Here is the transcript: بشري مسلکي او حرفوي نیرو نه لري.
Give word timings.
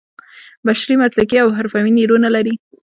بشري 0.65 0.95
مسلکي 1.03 1.37
او 1.43 1.49
حرفوي 1.57 1.91
نیرو 1.97 2.15
نه 2.25 2.29
لري. 2.35 2.53